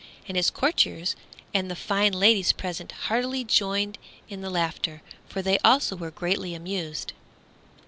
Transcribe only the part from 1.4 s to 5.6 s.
and the fine ladies present heartily joined in the laughter, for they